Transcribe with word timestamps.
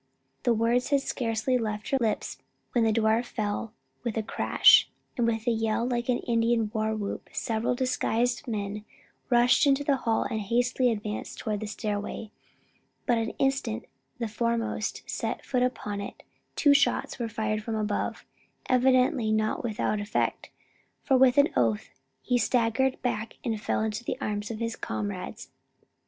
The 0.41 0.53
words 0.55 0.89
had 0.89 1.01
scarcely 1.01 1.59
left 1.59 1.89
her 1.91 1.97
lips 2.01 2.39
when 2.71 2.83
the 2.83 2.91
door 2.91 3.21
fell 3.21 3.71
with 4.03 4.17
a 4.17 4.23
crash, 4.23 4.89
and 5.15 5.27
with 5.27 5.45
a 5.45 5.51
yell 5.51 5.85
like 5.87 6.09
an 6.09 6.17
Indian 6.21 6.71
war 6.73 6.95
whoop 6.95 7.29
several 7.33 7.75
disguised 7.75 8.47
men 8.47 8.83
rushed 9.29 9.67
into 9.67 9.83
the 9.83 9.97
hall 9.97 10.23
and 10.23 10.41
hastily 10.41 10.91
advanced 10.91 11.37
toward 11.37 11.59
the 11.59 11.67
stairway; 11.67 12.31
but 13.05 13.23
the 13.23 13.37
instant 13.37 13.85
the 14.17 14.27
foremost 14.27 15.03
set 15.07 15.45
foot 15.45 15.61
upon 15.61 16.01
it, 16.01 16.23
two 16.55 16.73
shots 16.73 17.19
were 17.19 17.29
fired 17.29 17.61
from 17.61 17.75
above, 17.75 18.25
evidently 18.67 19.31
not 19.31 19.63
without 19.63 19.99
effect; 19.99 20.49
for 21.03 21.15
with 21.15 21.37
an 21.37 21.49
oath 21.55 21.91
he 22.23 22.39
staggered 22.39 22.99
back 23.03 23.35
and 23.43 23.61
fell 23.61 23.81
into 23.81 24.03
the 24.03 24.19
arms 24.19 24.49
of 24.49 24.57
his 24.57 24.75
comrades. 24.75 25.49